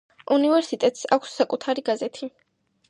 [0.35, 2.33] უნივერსიტეტს აქვს საკუთარი გაზეთი.